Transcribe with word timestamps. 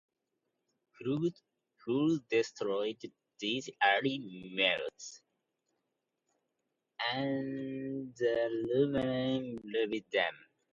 Floods 0.97 2.23
destroyed 2.27 3.11
these 3.37 3.69
early 3.85 4.17
mills, 4.51 5.21
and 7.13 8.11
the 8.17 8.49
lumbermen 8.73 9.59
rebuilt 9.63 10.09
them. 10.11 10.33